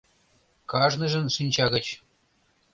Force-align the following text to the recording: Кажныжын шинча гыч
Кажныжын 0.71 1.27
шинча 1.35 1.65
гыч 1.73 1.85